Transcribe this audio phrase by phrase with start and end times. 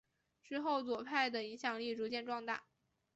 [0.43, 2.63] 之后左派的影响力逐渐壮大。